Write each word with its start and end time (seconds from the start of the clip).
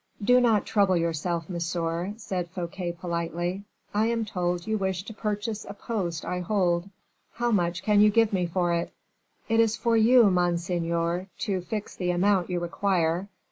"Do 0.23 0.41
not 0.41 0.65
trouble 0.65 0.97
yourself, 0.97 1.47
monsieur," 1.47 2.15
said 2.17 2.49
Fouquet, 2.49 2.91
politely; 2.91 3.65
"I 3.93 4.07
am 4.07 4.25
told 4.25 4.65
you 4.65 4.75
wish 4.79 5.03
to 5.03 5.13
purchase 5.13 5.63
a 5.63 5.75
post 5.75 6.25
I 6.25 6.39
hold. 6.39 6.89
How 7.33 7.51
much 7.51 7.83
can 7.83 8.01
you 8.01 8.09
give 8.09 8.33
me 8.33 8.47
for 8.47 8.73
it?" 8.73 8.91
"It 9.47 9.59
is 9.59 9.77
for 9.77 9.95
you, 9.95 10.31
monseigneur, 10.31 11.27
to 11.41 11.61
fix 11.61 11.95
the 11.95 12.09
amount 12.09 12.49
you 12.49 12.59
require. 12.59 13.27